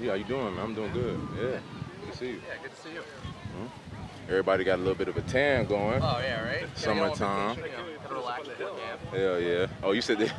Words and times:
Yeah, 0.00 0.10
how 0.10 0.14
you 0.14 0.24
doing, 0.24 0.54
man? 0.54 0.64
I'm 0.64 0.74
doing 0.74 0.92
good. 0.92 1.20
Yeah, 1.36 1.42
good 1.42 2.12
to 2.12 2.16
see 2.16 2.26
you. 2.26 2.40
Yeah, 2.46 2.62
good 2.62 2.74
to 2.74 2.80
see 2.82 2.92
you. 2.92 3.02
Everybody 4.28 4.62
got 4.62 4.76
a 4.76 4.82
little 4.82 4.94
bit 4.94 5.08
of 5.08 5.16
a 5.16 5.22
tan 5.22 5.64
going. 5.64 6.00
Oh 6.02 6.20
yeah, 6.22 6.44
right. 6.44 6.60
Gotta 6.60 6.94
get 6.94 7.02
on 7.02 7.16
Summertime. 7.16 7.56
vacation, 7.56 7.78
you 7.86 7.92
know, 7.94 7.98
gotta 8.02 8.14
relax 8.14 8.48
before 8.48 8.78
camp. 8.78 9.00
Hell 9.10 9.40
yeah. 9.40 9.66
Oh, 9.82 9.92
you 9.92 10.02
said 10.02 10.18
that? 10.18 10.34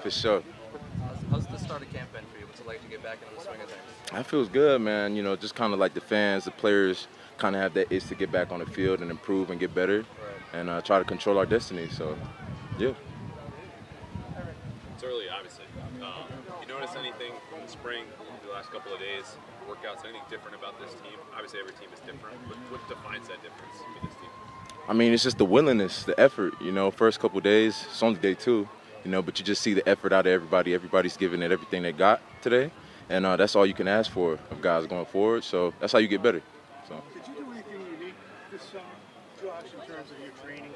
For 0.02 0.10
sure. 0.10 0.42
How's, 1.30 1.46
the 1.46 1.58
start 1.58 1.82
of 1.82 1.92
camp 1.92 2.12
been 2.12 2.24
for 2.32 2.38
you? 2.38 2.46
What's 2.46 2.60
it 2.60 2.66
like 2.66 2.82
to 2.82 2.88
get 2.88 3.02
back 3.02 3.18
into 3.22 3.34
the 3.34 3.42
swing 3.42 3.60
of 3.60 3.68
things? 3.68 3.80
That 4.12 4.26
feels 4.26 4.48
good, 4.48 4.80
man. 4.80 5.14
You 5.16 5.22
know, 5.22 5.36
just 5.36 5.54
kind 5.54 5.72
of 5.72 5.78
like 5.78 5.94
the 5.94 6.00
fans, 6.00 6.44
the 6.44 6.50
players 6.50 7.08
kind 7.38 7.54
of 7.54 7.62
have 7.62 7.74
that 7.74 7.92
itch 7.92 8.06
to 8.08 8.14
get 8.14 8.32
back 8.32 8.52
on 8.52 8.60
the 8.60 8.66
field 8.66 9.00
and 9.00 9.10
improve 9.10 9.50
and 9.50 9.60
get 9.60 9.74
better 9.74 10.04
and 10.52 10.70
uh, 10.70 10.80
try 10.80 10.98
to 10.98 11.04
control 11.04 11.38
our 11.38 11.46
destiny. 11.46 11.88
So, 11.88 12.16
yeah. 12.78 12.92
It's 15.04 15.12
early, 15.12 15.28
obviously. 15.28 15.64
Um, 16.00 16.24
you 16.62 16.68
notice 16.68 16.96
anything 16.96 17.32
from 17.50 17.60
the 17.62 17.68
spring, 17.68 18.04
the 18.46 18.52
last 18.52 18.70
couple 18.70 18.92
of 18.92 18.98
days, 19.00 19.36
workouts, 19.68 20.02
anything 20.04 20.22
different 20.30 20.56
about 20.56 20.80
this 20.80 20.92
team? 20.94 21.18
Obviously, 21.34 21.60
every 21.60 21.72
team 21.74 21.88
is 21.92 22.00
different, 22.00 22.36
but 22.48 22.56
what 22.72 22.80
defines 22.88 23.28
that 23.28 23.42
difference 23.42 23.76
for 23.76 24.06
this 24.06 24.14
team? 24.16 24.30
I 24.88 24.94
mean, 24.94 25.12
it's 25.12 25.22
just 25.22 25.36
the 25.36 25.44
willingness, 25.44 26.04
the 26.04 26.18
effort. 26.18 26.54
You 26.60 26.72
know, 26.72 26.90
first 26.90 27.20
couple 27.20 27.36
of 27.38 27.44
days, 27.44 27.84
it's 27.86 28.02
only 28.02 28.18
day 28.18 28.32
two, 28.34 28.66
you 29.04 29.10
know, 29.10 29.20
but 29.20 29.38
you 29.38 29.44
just 29.44 29.60
see 29.60 29.74
the 29.74 29.86
effort 29.86 30.12
out 30.12 30.26
of 30.26 30.32
everybody. 30.32 30.72
Everybody's 30.72 31.18
giving 31.18 31.42
it 31.42 31.52
everything 31.52 31.82
they 31.82 31.92
got 31.92 32.22
today, 32.40 32.70
and 33.10 33.26
uh, 33.26 33.36
that's 33.36 33.54
all 33.56 33.66
you 33.66 33.74
can 33.74 33.88
ask 33.88 34.10
for 34.10 34.38
of 34.50 34.62
guys 34.62 34.86
going 34.86 35.06
forward. 35.06 35.44
So 35.44 35.74
that's 35.80 35.92
how 35.92 35.98
you 35.98 36.08
get 36.08 36.22
better. 36.22 36.40
So. 36.88 37.02
Did 37.12 37.28
you 37.28 37.44
do 37.44 37.52
anything 37.52 37.80
unique 38.00 38.14
this 38.50 38.62
summer, 38.62 38.84
Josh, 39.42 39.68
in 39.68 39.86
terms 39.86 40.10
of 40.10 40.18
your 40.20 40.32
training? 40.42 40.72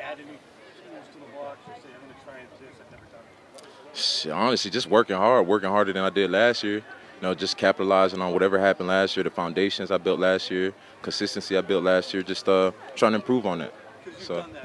Add 0.00 0.18
any 0.18 0.38
tools 0.38 1.06
to 1.12 1.18
the 1.18 1.30
box 1.34 1.58
or 1.66 1.74
say, 1.82 1.90
I'm 1.90 2.06
going 2.06 2.14
to 2.14 2.24
try 2.24 2.38
and 2.38 2.48
do 2.58 2.66
this 2.66 2.78
I've 2.78 2.90
never 2.90 3.06
done? 3.10 3.22
Shit, 3.54 3.83
honestly, 4.32 4.70
just 4.70 4.88
working 4.88 5.16
hard, 5.16 5.46
working 5.46 5.68
harder 5.70 5.92
than 5.92 6.04
I 6.04 6.10
did 6.10 6.30
last 6.30 6.62
year. 6.62 6.76
You 6.76 6.82
know, 7.22 7.34
just 7.34 7.56
capitalizing 7.56 8.20
on 8.20 8.32
whatever 8.32 8.58
happened 8.58 8.88
last 8.88 9.16
year, 9.16 9.24
the 9.24 9.30
foundations 9.30 9.90
I 9.90 9.98
built 9.98 10.18
last 10.18 10.50
year, 10.50 10.74
consistency 11.02 11.56
I 11.56 11.60
built 11.60 11.84
last 11.84 12.12
year, 12.12 12.22
just 12.22 12.48
uh, 12.48 12.72
trying 12.96 13.12
to 13.12 13.16
improve 13.16 13.46
on 13.46 13.60
it. 13.60 13.72
You've 14.04 14.20
So, 14.20 14.42
kind 14.42 14.56
of 14.56 14.62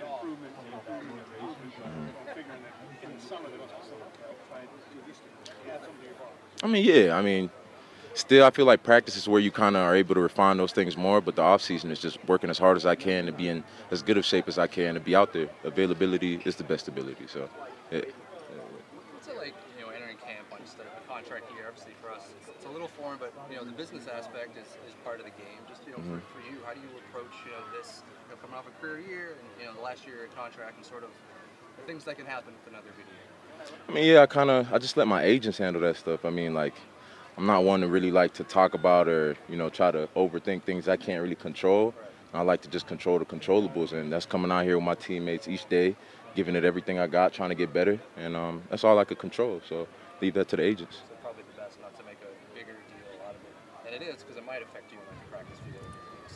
improvement, 0.00 0.52
improvement. 1.40 1.72
I 6.62 6.66
mean, 6.68 6.84
yeah, 6.84 7.16
I 7.16 7.22
mean, 7.22 7.50
still, 8.14 8.44
I 8.44 8.50
feel 8.50 8.66
like 8.66 8.82
practice 8.82 9.16
is 9.16 9.28
where 9.28 9.40
you 9.40 9.50
kind 9.50 9.76
of 9.76 9.82
are 9.82 9.94
able 9.94 10.14
to 10.14 10.20
refine 10.20 10.56
those 10.56 10.72
things 10.72 10.96
more, 10.96 11.20
but 11.20 11.36
the 11.36 11.42
off 11.42 11.62
season 11.62 11.90
is 11.90 11.98
just 11.98 12.18
working 12.26 12.50
as 12.50 12.58
hard 12.58 12.76
as 12.76 12.86
I 12.86 12.94
can 12.94 13.26
to 13.26 13.32
be 13.32 13.48
in 13.48 13.64
as 13.90 14.02
good 14.02 14.18
of 14.18 14.24
shape 14.24 14.48
as 14.48 14.58
I 14.58 14.66
can 14.66 14.94
to 14.94 15.00
be 15.00 15.14
out 15.14 15.32
there. 15.32 15.48
Availability 15.64 16.40
is 16.44 16.56
the 16.56 16.64
best 16.64 16.88
ability. 16.88 17.26
So, 17.26 17.48
yeah. 17.90 18.00
What's 19.12 19.28
it 19.28 19.36
like, 19.36 19.54
you 19.78 19.84
know, 19.84 19.90
entering 19.92 20.16
camp 20.18 20.46
on 20.52 20.60
just 20.64 20.76
a, 20.78 21.08
contract 21.08 21.50
year? 21.54 21.66
Obviously, 21.68 21.92
for 22.02 22.10
us, 22.10 22.28
it's, 22.40 22.48
it's 22.48 22.66
a 22.66 22.70
little 22.70 22.88
foreign, 22.88 23.18
but 23.18 23.32
you 23.50 23.56
know, 23.56 23.64
the 23.64 23.72
business 23.72 24.06
aspect 24.08 24.56
is, 24.56 24.66
is 24.88 24.94
part 25.04 25.20
of 25.20 25.24
the 25.24 25.34
game. 25.38 25.60
Just 25.68 25.86
you 25.86 25.92
know, 25.92 25.98
for, 25.98 26.20
mm-hmm. 26.20 26.32
for 26.34 26.40
you, 26.50 26.58
how 26.66 26.74
do 26.74 26.80
you 26.80 26.90
approach 27.08 27.32
you 27.46 27.52
know 27.52 27.64
this 27.76 28.02
you 28.28 28.34
know, 28.34 28.40
coming 28.40 28.56
off 28.56 28.66
a 28.66 28.74
career 28.80 29.00
year 29.00 29.36
and 29.38 29.48
you 29.60 29.66
know 29.66 29.74
the 29.74 29.84
last 29.84 30.06
year 30.06 30.28
contract 30.36 30.76
and 30.76 30.84
sort 30.84 31.04
of 31.04 31.10
the 31.76 31.82
things 31.86 32.04
that 32.04 32.16
can 32.16 32.26
happen 32.26 32.52
with 32.52 32.72
another 32.72 32.90
good 32.96 33.06
year? 33.06 33.32
I 33.88 33.92
mean, 33.92 34.04
yeah, 34.04 34.22
I 34.22 34.26
kind 34.26 34.50
of 34.50 34.72
I 34.72 34.78
just 34.78 34.96
let 34.96 35.06
my 35.06 35.22
agents 35.22 35.58
handle 35.58 35.82
that 35.82 35.96
stuff. 35.96 36.24
I 36.24 36.30
mean, 36.30 36.54
like 36.54 36.74
I'm 37.36 37.46
not 37.46 37.64
one 37.64 37.80
to 37.80 37.88
really 37.88 38.10
like 38.10 38.34
to 38.34 38.44
talk 38.44 38.74
about 38.74 39.08
or 39.08 39.36
you 39.48 39.56
know 39.56 39.70
try 39.70 39.90
to 39.90 40.08
overthink 40.14 40.64
things 40.64 40.88
I 40.88 40.96
can't 40.96 41.22
really 41.22 41.34
control. 41.34 41.94
I 42.34 42.42
like 42.42 42.62
to 42.62 42.68
just 42.68 42.86
control 42.86 43.18
the 43.18 43.24
controllables, 43.24 43.92
and 43.92 44.12
that's 44.12 44.26
coming 44.26 44.50
out 44.50 44.64
here 44.64 44.76
with 44.76 44.84
my 44.84 44.94
teammates 44.94 45.48
each 45.48 45.68
day, 45.68 45.94
giving 46.34 46.56
it 46.56 46.64
everything 46.64 46.98
I 46.98 47.06
got, 47.06 47.32
trying 47.34 47.50
to 47.50 47.54
get 47.54 47.72
better, 47.74 47.98
and 48.16 48.36
um, 48.36 48.62
that's 48.70 48.84
all 48.84 48.98
I 48.98 49.04
could 49.04 49.18
control. 49.18 49.60
So 49.68 49.86
leave 50.20 50.34
that 50.34 50.48
to 50.48 50.56
the 50.56 50.62
agents. 50.62 51.02
So 51.08 51.14
probably 51.22 51.42
the 51.54 51.60
best 51.60 51.78
not 51.80 51.94
to 51.98 52.04
make 52.04 52.16
a 52.22 52.54
bigger 52.54 52.72
deal 52.72 53.20
out 53.26 53.34
of 53.34 53.40
it, 53.42 53.92
and 53.92 54.02
it 54.02 54.06
is 54.06 54.22
because 54.22 54.36
it 54.36 54.46
might 54.46 54.62
affect 54.62 54.92
you 54.92 54.98
on 54.98 55.16
the 55.18 55.30
practice 55.30 55.58
field, 55.58 55.84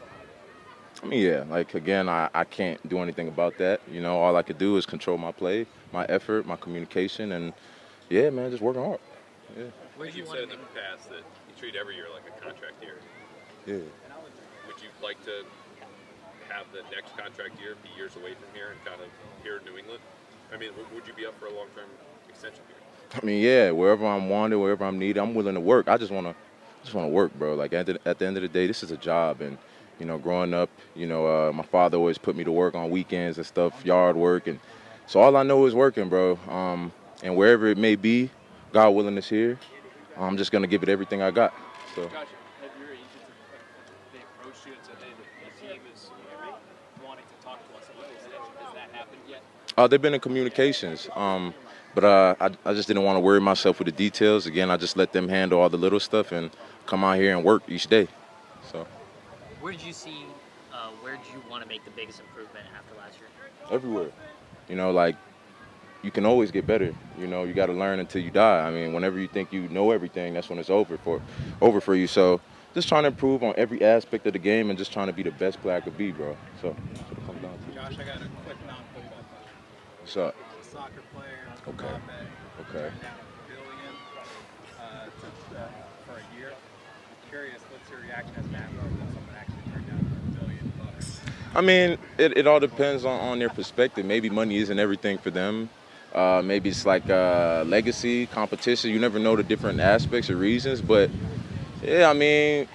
like. 0.01 1.03
I 1.03 1.07
mean, 1.07 1.21
yeah, 1.23 1.45
like 1.49 1.75
again, 1.75 2.09
I, 2.09 2.31
I 2.35 2.45
can't 2.45 2.87
do 2.89 2.99
anything 3.01 3.29
about 3.29 3.59
that. 3.59 3.81
You 3.91 4.01
know, 4.01 4.19
all 4.19 4.35
I 4.37 4.43
could 4.43 4.59
do 4.59 4.79
is 4.79 4.87
control 4.87 5.19
my 5.19 5.33
play, 5.33 5.67
my 5.93 6.07
effort, 6.07 6.47
my 6.47 6.57
communication, 6.57 7.33
and 7.33 7.53
yeah, 8.09 8.31
man, 8.31 8.51
just 8.51 8.63
working 8.63 8.83
hard. 8.83 9.01
Yeah, 9.57 9.65
Like 9.99 10.17
you've 10.17 10.29
said 10.29 10.45
in 10.45 10.49
the 10.51 10.73
past 10.75 11.09
that 11.11 11.19
you 11.49 11.55
treat 11.59 11.77
every 11.77 11.95
year 11.95 12.07
like 12.13 12.25
a 12.27 12.41
contract 12.43 12.83
year. 12.83 12.99
yeah. 13.67 13.75
Would 14.67 14.83
you 14.83 14.89
like 15.03 15.23
to 15.25 15.45
have 16.49 16.67
the 16.73 16.83
next 16.95 17.17
contract 17.17 17.61
year 17.61 17.75
be 17.83 17.89
years 17.97 18.17
away 18.17 18.35
from 18.35 18.49
here 18.55 18.71
and 18.73 18.85
kind 18.85 19.01
of 19.01 19.09
here 19.43 19.59
in 19.59 19.65
New 19.65 19.79
England? 19.79 20.01
I 20.53 20.57
mean, 20.57 20.71
would 20.95 21.07
you 21.07 21.13
be 21.15 21.27
up 21.27 21.39
for 21.39 21.47
a 21.47 21.53
long-term 21.55 21.89
extension 22.29 22.63
here? 22.69 22.77
I 23.23 23.25
mean, 23.25 23.43
yeah, 23.43 23.71
wherever 23.71 24.05
I'm 24.07 24.29
wanted, 24.29 24.57
wherever 24.57 24.85
I'm 24.85 24.99
needed, 24.99 25.21
I'm 25.21 25.35
willing 25.35 25.55
to 25.55 25.61
work. 25.61 25.89
I 25.89 25.97
just 25.97 26.11
wanna, 26.13 26.35
just 26.83 26.95
wanna 26.95 27.09
work, 27.09 27.33
bro. 27.39 27.55
Like 27.55 27.73
at 27.73 27.87
the, 27.87 27.99
at 28.05 28.19
the 28.19 28.27
end 28.27 28.37
of 28.37 28.43
the 28.43 28.49
day, 28.49 28.67
this 28.67 28.83
is 28.83 28.91
a 28.91 28.97
job, 28.97 29.41
and 29.41 29.57
you 29.99 30.07
know, 30.07 30.19
growing 30.19 30.53
up, 30.53 30.69
you 30.95 31.07
know, 31.07 31.27
uh, 31.27 31.53
my 31.53 31.63
father 31.63 31.97
always 31.97 32.19
put 32.19 32.37
me 32.37 32.45
to 32.45 32.53
work 32.53 32.75
on 32.75 32.91
weekends 32.91 33.39
and 33.39 33.47
stuff, 33.47 33.85
yard 33.87 34.17
work, 34.17 34.47
and 34.47 34.59
so 35.07 35.21
all 35.21 35.37
I 35.37 35.43
know 35.45 35.65
is 35.67 35.75
working, 35.75 36.09
bro. 36.09 36.39
Um, 36.49 36.93
and 37.23 37.35
wherever 37.37 37.67
it 37.69 37.79
may 37.79 37.95
be, 37.97 38.31
God 38.77 38.91
willing 38.91 39.17
is 39.17 39.27
here. 39.27 39.59
I'm 40.19 40.37
just 40.37 40.53
gonna 40.53 40.67
give 40.67 40.83
it 40.83 40.91
everything 40.91 41.23
I 41.23 41.31
got. 41.31 41.55
So. 41.95 42.03
Josh, 42.09 42.13
have 42.13 42.71
your 42.79 42.91
agents 42.91 43.09
they 44.13 44.19
approached 44.19 44.67
you 44.67 44.73
and 44.75 44.83
said, 44.85 44.97
"Hey, 45.01 45.13
the, 45.17 45.67
the 45.67 45.73
team 45.73 45.81
is 45.95 46.11
wanting 47.03 47.25
to 47.25 47.43
talk 47.43 47.59
to 47.67 47.79
us 47.79 47.85
about 47.89 48.07
this 48.07 48.17
extension"? 48.21 48.53
Has 48.61 48.75
that 48.75 48.91
happened 48.93 49.23
yet? 49.27 49.41
Uh, 49.79 49.87
they've 49.87 50.03
been 50.03 50.13
in 50.13 50.21
communications, 50.21 51.09
um, 51.17 51.55
but 51.95 52.05
uh, 52.05 52.35
I, 52.39 52.51
I 52.67 52.75
just 52.75 52.87
didn't 52.87 53.05
want 53.05 53.17
to 53.17 53.21
worry 53.21 53.41
myself 53.41 53.79
with 53.79 53.87
the 53.87 53.93
details. 53.93 54.45
Again, 54.45 54.71
I 54.71 54.77
just 54.77 54.95
let 54.95 55.11
them 55.11 55.27
handle 55.27 55.59
all 55.59 55.71
the 55.71 55.79
little 55.79 55.99
stuff 55.99 56.31
and 56.31 56.51
come 56.85 57.03
out 57.03 57.17
here 57.17 57.35
and 57.35 57.43
work 57.43 57.63
each 57.69 57.87
day. 57.87 58.09
So 58.71 58.87
Where 59.63 59.73
did 59.73 59.81
you 59.81 59.95
see? 59.95 60.27
Uh, 60.71 60.91
where 61.01 61.17
did 61.17 61.25
you 61.33 61.43
want 61.51 61.63
to 61.63 61.69
make 61.71 61.83
the 61.87 61.93
biggest 61.93 62.21
improvement 62.21 62.67
after 62.77 62.95
last 62.99 63.19
year? 63.19 63.31
everywhere, 63.71 64.11
you 64.69 64.77
know, 64.77 64.91
like 64.91 65.17
you 66.07 66.13
can 66.13 66.25
always 66.25 66.53
get 66.53 66.67
better. 66.69 66.95
You 67.19 67.27
know, 67.27 67.43
you 67.43 67.53
got 67.53 67.67
to 67.67 67.73
learn 67.73 67.99
until 67.99 68.23
you 68.23 68.31
die. 68.31 68.61
I 68.67 68.71
mean, 68.71 68.93
whenever 68.93 69.19
you 69.19 69.27
think 69.27 69.53
you 69.53 69.69
know 69.69 69.91
everything, 69.91 70.35
that's 70.35 70.49
when 70.49 70.61
it's 70.61 70.71
over 70.71 70.97
for 70.99 71.21
over 71.61 71.81
for 71.81 71.97
you. 71.97 72.07
So 72.07 72.41
just 72.75 72.89
trying 72.89 73.03
to 73.03 73.09
improve 73.09 73.43
on 73.43 73.55
every 73.57 73.83
aspect 73.83 74.25
of 74.27 74.33
the 74.33 74.39
game 74.39 74.71
and 74.71 74.79
just 74.79 74.93
trying 74.93 75.09
to 75.09 75.13
be 75.13 75.25
the 75.25 75.33
best 75.33 75.61
player 75.61 75.77
I 75.77 75.81
could 75.81 75.99
be, 75.99 76.13
bro. 76.13 76.37
So 76.63 76.77
that's 76.95 77.11
what 77.11 77.19
it 77.19 77.27
comes 77.27 77.43
down 77.43 77.59
to. 77.59 77.75
Josh, 77.75 77.99
I 77.99 78.05
got 78.05 78.17
a 78.23 78.29
quick 78.47 78.57
non-football 78.67 79.25
question. 79.35 79.57
What's 80.01 80.17
up? 80.17 80.37
Soccer 80.63 81.03
player, 81.13 81.43
Okay. 81.69 81.85
Mbappe, 81.85 82.71
Okay. 82.71 82.95
billion 83.49 83.95
uh, 84.79 85.07
to, 85.07 85.59
uh, 85.59 85.69
for 86.07 86.13
a 86.13 86.39
year. 86.39 86.53
I'm 86.53 87.31
curious, 87.31 87.61
what's 87.73 87.91
your 87.91 88.01
reaction 88.01 88.35
as 88.39 88.47
an 88.47 88.55
athlete 88.55 88.79
when 88.79 89.09
someone 89.13 89.35
actually 89.37 89.73
turned 89.73 89.87
down 89.89 89.99
a 89.99 90.39
billion 90.39 90.73
bucks? 90.79 91.21
I 91.55 91.63
mean, 91.63 91.99
it, 92.19 92.37
it 92.39 92.47
all 92.47 92.61
depends 92.61 93.05
on, 93.05 93.19
on 93.21 93.39
their 93.41 93.49
perspective. 93.49 94.07
Maybe 94.07 94.31
money 94.31 94.59
isn't 94.59 94.79
everything 94.79 95.19
for 95.19 95.31
them. 95.31 95.69
Uh, 96.17 96.43
maybe 96.43 96.71
it's 96.71 96.87
like 96.87 97.09
uh, 97.11 97.65
legacy, 97.69 98.27
competition. 98.27 98.91
You 98.91 98.99
never 98.99 99.19
know 99.19 99.37
the 99.37 99.43
different 99.45 99.81
aspects 99.81 100.31
or 100.31 100.37
reasons. 100.37 100.81
But 100.81 101.11
yeah, 101.83 102.09
I 102.11 102.15
mean, 102.15 102.69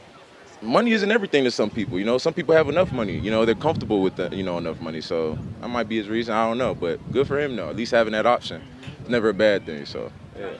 money 0.61 0.91
isn't 0.91 1.11
everything 1.11 1.43
to 1.45 1.51
some 1.51 1.69
people. 1.71 1.99
You 1.99 2.05
know, 2.05 2.19
some 2.19 2.33
people 2.33 2.55
have 2.55 2.69
enough 2.69 2.91
money. 2.91 3.17
You 3.17 3.31
know, 3.31 3.45
they're 3.45 3.55
comfortable 3.55 4.01
with 4.01 4.15
the, 4.15 4.29
you 4.35 4.43
know 4.43 4.59
enough 4.59 4.79
money. 4.79 5.01
So 5.01 5.39
that 5.61 5.69
might 5.69 5.89
be 5.89 5.97
his 5.97 6.07
reason. 6.07 6.35
I 6.35 6.47
don't 6.47 6.59
know. 6.59 6.75
But 6.75 7.11
good 7.11 7.27
for 7.27 7.39
him 7.39 7.55
though. 7.55 7.69
At 7.69 7.75
least 7.75 7.91
having 7.91 8.13
that 8.13 8.27
option. 8.27 8.61
It's 8.99 9.09
never 9.09 9.29
a 9.29 9.33
bad 9.33 9.65
thing. 9.65 9.85
So 9.85 10.11
yeah. 10.37 10.51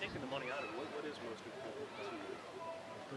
Taking 0.00 0.20
the 0.20 0.26
money 0.28 0.46
out 0.52 0.64
of 0.64 0.70
it, 0.70 0.76
what, 0.76 0.86
what 0.96 1.04
is 1.06 1.16
most 1.28 1.42
important 1.46 1.86
to 1.98 3.16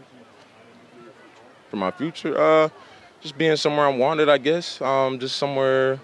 for 1.70 1.76
my 1.76 1.90
future? 1.90 2.38
Uh, 2.38 2.68
just 3.20 3.36
being 3.36 3.56
somewhere 3.56 3.86
I'm 3.86 3.98
wanted, 3.98 4.28
I 4.28 4.38
guess. 4.38 4.80
Um, 4.80 5.18
just 5.18 5.36
somewhere 5.36 5.98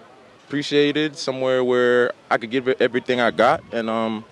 appreciated, 0.51 1.15
somewhere 1.15 1.63
where 1.63 2.11
I 2.29 2.37
could 2.37 2.51
give 2.51 2.67
everything 2.83 3.21
I 3.21 3.31
got, 3.31 3.63
and 3.71 3.89
um, 3.89 4.25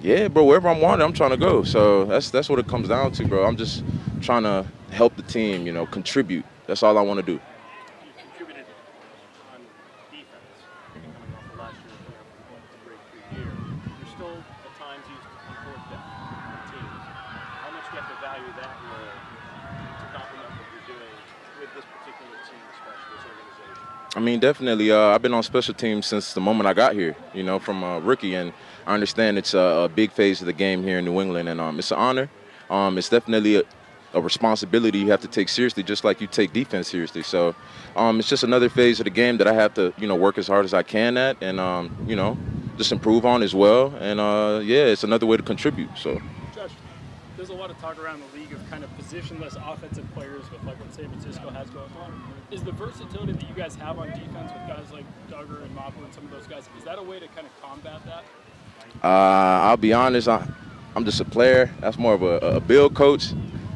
yeah, 0.00 0.28
bro, 0.28 0.44
wherever 0.44 0.68
I'm 0.68 0.80
wanted, 0.80 1.02
I'm 1.02 1.12
trying 1.12 1.34
to 1.34 1.36
go. 1.36 1.64
So 1.64 2.04
that's 2.04 2.30
that's 2.30 2.48
what 2.48 2.60
it 2.60 2.68
comes 2.68 2.86
down 2.86 3.10
to, 3.18 3.26
bro. 3.26 3.44
I'm 3.44 3.56
just 3.56 3.82
trying 4.22 4.44
to 4.44 4.64
help 4.92 5.16
the 5.16 5.26
team, 5.26 5.66
you 5.66 5.72
know, 5.72 5.84
contribute. 5.86 6.46
That's 6.68 6.84
all 6.84 6.96
I 6.96 7.02
want 7.02 7.18
to 7.18 7.26
do. 7.26 7.42
You 8.06 8.12
contributed 8.22 8.70
on 9.50 9.66
defense 10.14 10.62
coming 10.94 11.34
off 11.34 11.42
of 11.50 11.58
last 11.58 11.74
year, 11.82 11.98
going 12.46 12.62
to 12.62 12.78
break 12.86 13.02
through 13.10 13.26
year. 13.34 13.50
You're 13.98 14.06
still 14.06 14.38
at 14.62 14.70
times 14.78 15.10
used 15.10 15.26
on 15.50 15.58
fourth 15.66 15.82
down 15.90 16.06
on 16.54 16.62
teams. 16.70 17.02
How 17.66 17.74
much 17.74 17.82
do 17.90 17.98
you 17.98 17.98
have 17.98 18.06
to 18.14 18.18
value 18.22 18.54
that 18.62 18.78
role 18.94 19.10
to 19.10 20.06
complement 20.14 20.54
what 20.54 20.70
you're 20.70 20.86
doing 20.86 21.18
with 21.58 21.74
this 21.74 21.82
particular 21.98 22.38
team, 22.46 22.62
especially 22.78 23.10
this 23.10 23.26
organization? 23.26 23.90
I 24.14 24.20
mean, 24.20 24.40
definitely. 24.40 24.90
Uh, 24.90 25.08
I've 25.08 25.22
been 25.22 25.34
on 25.34 25.42
special 25.42 25.74
teams 25.74 26.06
since 26.06 26.32
the 26.32 26.40
moment 26.40 26.66
I 26.66 26.72
got 26.72 26.94
here. 26.94 27.14
You 27.34 27.42
know, 27.42 27.58
from 27.58 27.82
a 27.82 28.00
rookie, 28.00 28.34
and 28.34 28.52
I 28.86 28.94
understand 28.94 29.38
it's 29.38 29.54
a, 29.54 29.58
a 29.58 29.88
big 29.88 30.10
phase 30.12 30.40
of 30.40 30.46
the 30.46 30.52
game 30.52 30.82
here 30.82 30.98
in 30.98 31.04
New 31.04 31.20
England, 31.20 31.48
and 31.48 31.60
um, 31.60 31.78
it's 31.78 31.90
an 31.90 31.98
honor. 31.98 32.30
Um, 32.70 32.96
it's 32.98 33.08
definitely 33.08 33.56
a, 33.56 33.62
a 34.14 34.20
responsibility 34.20 34.98
you 34.98 35.10
have 35.10 35.20
to 35.20 35.28
take 35.28 35.48
seriously, 35.48 35.82
just 35.82 36.02
like 36.02 36.20
you 36.20 36.26
take 36.26 36.52
defense 36.52 36.88
seriously. 36.88 37.22
So, 37.22 37.54
um, 37.94 38.18
it's 38.18 38.28
just 38.28 38.42
another 38.42 38.68
phase 38.68 39.00
of 39.00 39.04
the 39.04 39.10
game 39.10 39.36
that 39.38 39.46
I 39.46 39.52
have 39.52 39.74
to, 39.74 39.92
you 39.98 40.06
know, 40.06 40.16
work 40.16 40.38
as 40.38 40.46
hard 40.46 40.64
as 40.64 40.72
I 40.72 40.82
can 40.82 41.16
at, 41.16 41.36
and 41.42 41.60
um, 41.60 41.94
you 42.06 42.16
know, 42.16 42.38
just 42.78 42.92
improve 42.92 43.26
on 43.26 43.42
as 43.42 43.54
well. 43.54 43.94
And 44.00 44.18
uh, 44.18 44.60
yeah, 44.62 44.86
it's 44.86 45.04
another 45.04 45.26
way 45.26 45.36
to 45.36 45.42
contribute. 45.42 45.90
So. 45.96 46.20
There's 47.46 47.56
a 47.56 47.60
lot 47.60 47.70
of 47.70 47.78
talk 47.78 47.96
around 48.02 48.20
the 48.20 48.40
league 48.40 48.52
of 48.52 48.70
kind 48.70 48.82
of 48.82 48.90
positionless 48.98 49.54
offensive 49.72 50.04
players 50.14 50.50
with 50.50 50.64
like 50.64 50.80
what 50.80 50.92
San 50.92 51.08
Francisco 51.08 51.48
has 51.50 51.70
going 51.70 51.92
on. 52.02 52.20
Is 52.50 52.64
the 52.64 52.72
versatility 52.72 53.34
that 53.34 53.48
you 53.48 53.54
guys 53.54 53.76
have 53.76 54.00
on 54.00 54.08
defense 54.08 54.50
with 54.52 54.66
guys 54.66 54.90
like 54.92 55.04
Dugger 55.30 55.62
and 55.62 55.72
Mapu 55.72 56.02
and 56.02 56.12
some 56.12 56.24
of 56.24 56.32
those 56.32 56.48
guys, 56.48 56.68
is 56.76 56.82
that 56.82 56.98
a 56.98 57.02
way 57.04 57.20
to 57.20 57.28
kind 57.28 57.46
of 57.46 57.62
combat 57.62 58.00
that? 58.04 58.24
Uh, 59.04 59.62
I'll 59.62 59.76
be 59.76 59.92
honest, 59.92 60.26
I, 60.26 60.44
I'm 60.96 61.04
just 61.04 61.20
a 61.20 61.24
player. 61.24 61.72
That's 61.78 61.98
more 61.98 62.14
of 62.14 62.22
a, 62.22 62.38
a 62.38 62.58
Bill 62.58 62.90
coach, 62.90 63.32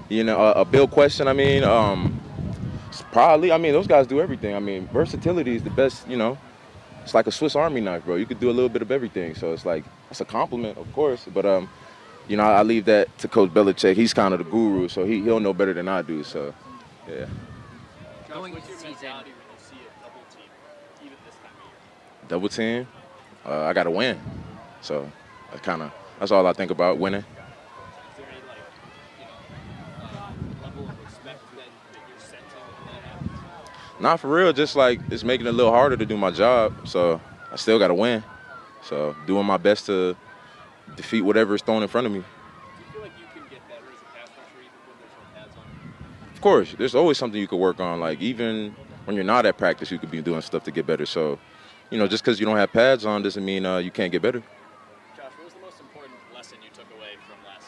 you 0.09 0.25
know, 0.25 0.41
a, 0.41 0.63
a 0.63 0.65
Bill 0.65 0.89
question. 0.89 1.29
I 1.29 1.33
mean, 1.33 1.63
um, 1.63 2.21
probably. 3.13 3.53
I 3.53 3.59
mean, 3.59 3.73
those 3.73 3.87
guys 3.87 4.09
do 4.09 4.21
everything. 4.21 4.57
I 4.57 4.59
mean, 4.59 4.89
versatility 4.89 5.55
is 5.55 5.63
the 5.63 5.71
best. 5.71 6.09
You 6.09 6.17
know, 6.17 6.37
it's 7.05 7.15
like 7.15 7.29
a 7.29 7.33
Swiss 7.33 7.55
Army 7.55 7.81
knife, 7.81 8.05
bro. 8.05 8.17
You 8.17 8.27
could 8.27 8.41
do 8.41 8.51
a 8.51 8.53
little 8.53 8.69
bit 8.69 8.83
of 8.83 8.91
everything. 8.91 9.37
So 9.37 9.53
it's 9.53 9.65
like 9.65 9.85
it's 10.11 10.21
a 10.21 10.25
compliment, 10.25 10.77
of 10.77 10.93
course. 10.93 11.25
But 11.33 11.47
um, 11.47 11.71
you 12.31 12.37
know, 12.37 12.45
I, 12.45 12.63
leave 12.63 12.85
that 12.85 13.19
to 13.19 13.27
Coach 13.27 13.51
Belichick. 13.51 13.97
He's 13.97 14.15
kind 14.15 14.33
of 14.33 14.39
the 14.39 14.45
guru, 14.45 14.87
so 14.87 15.05
he 15.05 15.21
he'll 15.21 15.41
know 15.41 15.53
better 15.53 15.75
than 15.75 15.89
I 15.89 16.01
do. 16.01 16.23
So, 16.23 16.55
yeah. 17.09 17.27
Going 18.29 18.55
into 18.55 18.69
season, 18.69 18.93
mentality 18.93 19.31
when 19.31 19.51
you 19.51 19.59
see 19.59 19.75
a 19.75 20.05
double 20.05 20.21
team, 20.31 20.49
even 21.03 21.17
this 21.27 21.35
time 21.35 21.51
of 21.59 21.67
year? 21.67 22.29
Double 22.29 22.49
team, 22.49 22.87
uh, 23.45 23.65
I 23.65 23.73
got 23.73 23.83
to 23.85 23.91
win. 23.91 24.21
So, 24.81 25.11
I 25.53 25.57
kind 25.57 25.83
of 25.83 25.93
that's 26.21 26.31
all 26.31 26.47
I 26.47 26.53
think 26.53 26.71
about 26.71 26.99
winning. 26.99 27.23
Is 27.23 27.27
there 28.17 28.27
any 28.31 28.47
like, 28.47 28.59
you 29.19 29.27
know, 29.27 30.07
uh, 30.07 30.67
level 30.69 30.85
of 30.85 31.05
respect 31.05 31.41
that, 31.57 31.65
that 31.93 32.03
you're 32.09 32.21
sensing 32.21 32.39
when 32.39 32.95
that 32.95 33.03
happens? 33.09 34.01
Not 34.01 34.21
for 34.21 34.29
real, 34.29 34.53
just 34.53 34.77
like 34.77 35.01
it's 35.11 35.25
making 35.25 35.49
it 35.49 35.51
a 35.51 35.53
little 35.53 35.73
harder 35.73 35.97
to 35.97 36.07
do 36.07 36.17
my 36.17 36.31
job. 36.31 36.87
So 36.87 37.21
I 37.51 37.57
still 37.57 37.81
got 37.81 37.89
to 37.89 37.95
win. 37.95 38.23
So 38.85 39.17
doing 39.27 39.47
my 39.47 39.57
best 39.57 39.87
to 39.87 40.17
defeat 40.97 41.23
whatever 41.23 41.55
is 41.55 41.63
thrown 41.63 41.83
in 41.83 41.89
front 41.89 42.07
of 42.07 42.13
me. 42.13 42.21
Do 42.21 42.25
you 42.25 42.93
feel 42.93 43.03
like 43.03 43.13
you 43.19 43.27
can 43.41 43.49
get 43.51 43.67
better 43.69 43.85
as 43.93 44.01
a 44.01 44.05
pass 44.17 44.29
rusher 44.37 44.61
even 44.61 44.73
when 44.87 44.97
there's 45.01 45.13
no 45.17 45.41
pads 45.41 45.57
on? 45.57 46.35
Of 46.35 46.41
course, 46.41 46.75
there's 46.79 46.95
always 46.95 47.19
something 47.19 47.41
you 47.41 47.49
could 47.49 47.57
work 47.57 47.81
on. 47.81 48.01
Like 48.01 48.21
even 48.21 48.75
when 49.05 49.17
you're 49.17 49.25
not 49.25 49.47
at 49.47 49.59
practice, 49.59 49.91
you 49.91 49.99
could 49.99 50.11
be 50.11 50.23
doing 50.23 50.41
stuff 50.41 50.65
to 50.65 50.71
get 50.71 50.87
better. 50.87 51.07
So, 51.07 51.39
you 51.91 51.99
know, 51.99 52.07
just 52.07 52.25
because 52.25 52.39
you 52.39 52.47
don't 52.47 52.57
have 52.57 52.73
pads 52.73 53.05
on 53.05 53.23
doesn't 53.23 53.45
mean 53.45 53.67
uh, 53.67 53.79
you 53.79 53.91
can't 53.91 54.13
get 54.13 54.23
better. 54.23 54.41
Josh, 55.17 55.33
what 55.37 55.45
was 55.45 55.55
the 55.55 55.61
most 55.61 55.81
important 55.81 56.17
lesson 56.35 56.59
you 56.63 56.71
took 56.75 56.87
away 56.97 57.17
from 57.27 57.39
last 57.47 57.67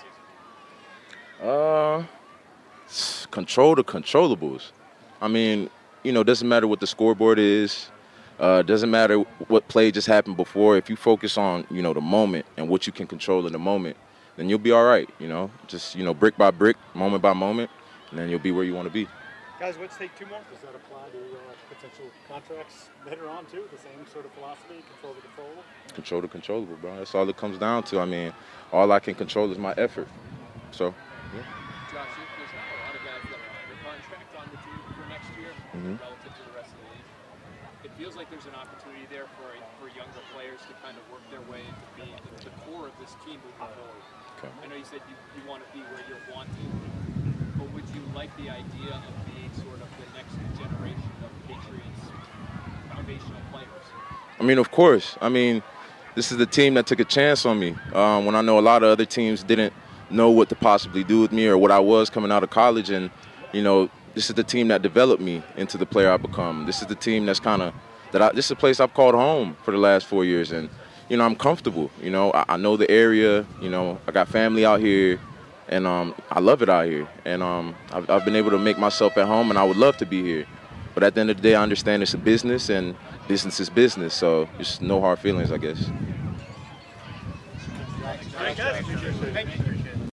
season? 1.38 1.48
Uh, 1.48 3.26
control 3.30 3.74
the 3.74 3.84
controllables. 3.84 4.72
I 5.20 5.28
mean, 5.28 5.70
you 6.02 6.12
know, 6.12 6.22
doesn't 6.22 6.48
matter 6.48 6.66
what 6.66 6.80
the 6.80 6.86
scoreboard 6.86 7.38
is. 7.38 7.90
Uh, 8.38 8.62
doesn't 8.62 8.90
matter 8.90 9.18
what 9.48 9.68
play 9.68 9.90
just 9.90 10.06
happened 10.06 10.36
before. 10.36 10.76
If 10.76 10.90
you 10.90 10.96
focus 10.96 11.38
on, 11.38 11.66
you 11.70 11.82
know, 11.82 11.92
the 11.92 12.00
moment 12.00 12.46
and 12.56 12.68
what 12.68 12.86
you 12.86 12.92
can 12.92 13.06
control 13.06 13.46
in 13.46 13.52
the 13.52 13.58
moment, 13.58 13.96
then 14.36 14.48
you'll 14.48 14.58
be 14.58 14.72
all 14.72 14.84
right. 14.84 15.08
You 15.18 15.28
know, 15.28 15.50
just 15.68 15.94
you 15.94 16.04
know, 16.04 16.14
brick 16.14 16.36
by 16.36 16.50
brick, 16.50 16.76
moment 16.94 17.22
by 17.22 17.32
moment, 17.32 17.70
and 18.10 18.18
then 18.18 18.28
you'll 18.28 18.40
be 18.40 18.50
where 18.50 18.64
you 18.64 18.74
want 18.74 18.88
to 18.88 18.92
be. 18.92 19.06
Guys, 19.60 19.76
let's 19.78 19.96
take 19.96 20.10
two 20.18 20.26
more. 20.26 20.40
Does 20.50 20.60
that 20.62 20.74
apply 20.74 21.06
to 21.10 21.18
uh, 21.18 21.54
potential 21.70 22.10
contracts 22.28 22.88
later 23.06 23.28
on 23.28 23.46
too? 23.46 23.62
The 23.70 23.78
same 23.78 24.04
sort 24.12 24.24
of 24.24 24.32
philosophy, 24.32 24.82
control 24.90 25.14
the 25.14 25.22
controllable. 25.22 25.64
Control 25.94 26.20
the 26.20 26.28
controllable, 26.28 26.76
bro. 26.82 26.96
That's 26.96 27.14
all 27.14 27.28
it 27.28 27.36
comes 27.36 27.58
down 27.58 27.84
to. 27.84 28.00
I 28.00 28.06
mean, 28.06 28.32
all 28.72 28.90
I 28.90 28.98
can 28.98 29.14
control 29.14 29.52
is 29.52 29.58
my 29.58 29.72
effort. 29.76 30.08
So, 30.72 30.86
Yeah. 31.32 31.42
Josh, 31.92 32.08
there's 32.16 32.50
not 32.58 32.66
a 32.74 32.78
lot 32.82 32.94
of 32.96 33.02
guys 33.06 33.22
that 33.30 33.38
are 33.38 33.54
under 33.62 33.78
contract 33.86 34.34
on 34.34 34.46
the 34.50 34.58
team 34.66 34.80
for 34.98 35.04
next 35.08 35.30
year 35.38 35.52
Mhm. 35.76 36.00
relative 36.00 36.32
to 36.34 36.42
the 36.42 36.56
rest 36.58 36.72
of 36.72 36.78
the 36.82 36.88
league. 36.90 37.21
It 37.84 37.90
feels 37.98 38.14
like 38.14 38.30
there's 38.30 38.46
an 38.46 38.54
opportunity 38.54 39.06
there 39.10 39.26
for 39.34 39.50
for 39.82 39.90
younger 39.98 40.22
players 40.34 40.60
to 40.70 40.74
kind 40.86 40.94
of 40.94 41.02
work 41.10 41.22
their 41.34 41.42
way 41.50 41.58
into 41.66 41.86
being 41.98 42.14
the, 42.14 42.46
the 42.46 42.54
core 42.62 42.86
of 42.86 42.94
this 43.02 43.10
team 43.26 43.42
moving 43.42 43.58
forward. 43.58 44.02
Okay. 44.38 44.52
I 44.62 44.66
know 44.70 44.76
you 44.76 44.84
said 44.84 45.00
you, 45.10 45.16
you 45.34 45.42
want 45.50 45.66
to 45.66 45.68
be 45.74 45.82
where 45.90 46.02
you're 46.06 46.26
wanting, 46.30 46.70
but 47.58 47.66
would 47.74 47.88
you 47.90 48.02
like 48.14 48.30
the 48.38 48.50
idea 48.50 48.94
of 48.94 49.12
being 49.26 49.50
sort 49.58 49.82
of 49.82 49.90
the 49.98 50.06
next 50.14 50.34
generation 50.54 51.10
of 51.26 51.30
Patriots 51.50 52.02
foundational 52.94 53.42
players? 53.50 53.86
I 54.38 54.42
mean, 54.44 54.58
of 54.58 54.70
course. 54.70 55.18
I 55.20 55.28
mean, 55.28 55.62
this 56.14 56.30
is 56.30 56.38
the 56.38 56.46
team 56.46 56.74
that 56.74 56.86
took 56.86 57.00
a 57.00 57.04
chance 57.04 57.44
on 57.46 57.58
me 57.58 57.74
um, 57.94 58.26
when 58.26 58.34
I 58.34 58.42
know 58.42 58.58
a 58.58 58.60
lot 58.62 58.82
of 58.82 58.90
other 58.90 59.04
teams 59.06 59.42
didn't 59.42 59.72
know 60.10 60.30
what 60.30 60.48
to 60.50 60.54
possibly 60.54 61.02
do 61.04 61.20
with 61.20 61.32
me 61.32 61.46
or 61.46 61.58
what 61.58 61.70
I 61.70 61.80
was 61.80 62.10
coming 62.10 62.30
out 62.30 62.42
of 62.42 62.50
college. 62.50 62.90
And, 62.90 63.10
you 63.52 63.62
know, 63.62 63.90
this 64.14 64.28
is 64.28 64.36
the 64.36 64.44
team 64.44 64.68
that 64.68 64.82
developed 64.82 65.22
me 65.22 65.42
into 65.56 65.78
the 65.78 65.86
player 65.86 66.10
I've 66.10 66.22
become. 66.22 66.66
This 66.66 66.82
is 66.82 66.88
the 66.88 66.94
team 66.94 67.26
that's 67.26 67.40
kind 67.40 67.62
of 67.62 67.74
that 68.12 68.20
I, 68.20 68.32
this 68.32 68.46
is 68.46 68.50
a 68.50 68.56
place 68.56 68.78
I've 68.78 68.92
called 68.92 69.14
home 69.14 69.56
for 69.62 69.70
the 69.70 69.78
last 69.78 70.06
four 70.06 70.24
years, 70.24 70.52
and 70.52 70.68
you 71.08 71.16
know 71.16 71.24
I'm 71.24 71.36
comfortable. 71.36 71.90
You 72.02 72.10
know 72.10 72.30
I, 72.32 72.44
I 72.50 72.56
know 72.56 72.76
the 72.76 72.90
area. 72.90 73.46
You 73.60 73.70
know 73.70 73.98
I 74.06 74.12
got 74.12 74.28
family 74.28 74.66
out 74.66 74.80
here, 74.80 75.18
and 75.68 75.86
um, 75.86 76.14
I 76.30 76.40
love 76.40 76.62
it 76.62 76.68
out 76.68 76.86
here. 76.86 77.08
And 77.24 77.42
um, 77.42 77.74
I've, 77.90 78.08
I've 78.10 78.24
been 78.24 78.36
able 78.36 78.50
to 78.50 78.58
make 78.58 78.78
myself 78.78 79.16
at 79.16 79.26
home, 79.26 79.50
and 79.50 79.58
I 79.58 79.64
would 79.64 79.78
love 79.78 79.96
to 79.98 80.06
be 80.06 80.22
here. 80.22 80.46
But 80.94 81.02
at 81.02 81.14
the 81.14 81.22
end 81.22 81.30
of 81.30 81.36
the 81.38 81.42
day, 81.42 81.54
I 81.54 81.62
understand 81.62 82.02
it's 82.02 82.12
a 82.12 82.18
business, 82.18 82.68
and 82.68 82.94
business 83.26 83.60
is 83.60 83.70
business. 83.70 84.12
So 84.12 84.48
just 84.58 84.82
no 84.82 85.00
hard 85.00 85.18
feelings, 85.18 85.50
I 85.50 85.56
guess. 85.56 85.90